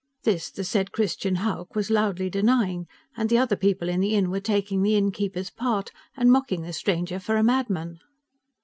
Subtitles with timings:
[0.23, 4.31] This the said Christian Hauck was loudly denying, and the other people in the inn
[4.31, 7.99] were taking the innkeeper's part, and mocking the stranger for a madman.